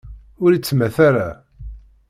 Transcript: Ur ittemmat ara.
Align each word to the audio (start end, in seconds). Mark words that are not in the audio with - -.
Ur 0.43 0.51
ittemmat 0.53 0.97
ara. 1.07 1.29